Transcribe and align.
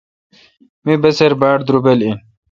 می 0.85 0.93
بسِر 1.01 1.31
باڑدربل 1.41 1.99
این۔ 2.05 2.17